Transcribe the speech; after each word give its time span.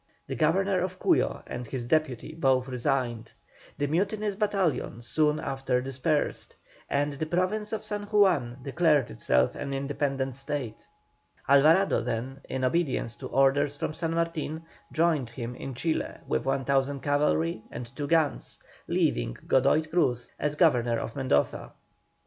The 0.25 0.35
Governor 0.35 0.79
of 0.79 0.97
Cuyo 0.97 1.43
and 1.45 1.67
his 1.67 1.85
deputy 1.85 2.33
both 2.33 2.67
resigned. 2.67 3.33
The 3.77 3.85
mutinous 3.85 4.33
battalion 4.33 5.03
soon 5.03 5.39
after 5.39 5.79
dispersed, 5.79 6.55
and 6.89 7.13
the 7.13 7.27
Province 7.27 7.71
of 7.71 7.85
San 7.85 8.05
Juan 8.05 8.57
declared 8.63 9.11
itself 9.11 9.53
an 9.53 9.75
independent 9.75 10.33
state. 10.35 10.87
Alvarado 11.47 12.01
then, 12.01 12.41
in 12.49 12.63
obedience 12.63 13.15
to 13.17 13.27
orders 13.27 13.77
from 13.77 13.93
San 13.93 14.15
Martin, 14.15 14.63
joined 14.91 15.29
him 15.29 15.53
in 15.53 15.75
Chile 15.75 16.15
with 16.27 16.47
1,000 16.47 17.01
cavalry 17.01 17.61
and 17.69 17.95
two 17.95 18.07
guns, 18.07 18.57
leaving 18.87 19.37
Godoy 19.45 19.83
Cruz 19.83 20.31
as 20.39 20.55
Governor 20.55 20.97
of 20.97 21.15
Mendoza. 21.15 21.73